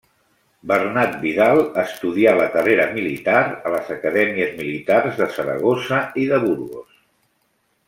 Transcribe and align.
Bernat 0.69 1.11
Vidal 1.25 1.59
estudià 1.81 2.33
la 2.39 2.47
carrera 2.55 2.87
militar 2.95 3.37
a 3.71 3.75
les 3.75 3.93
acadèmies 3.97 4.57
militars 4.63 5.23
de 5.23 5.31
Saragossa 5.37 6.01
i 6.25 6.27
de 6.35 6.43
Burgos. 6.49 7.01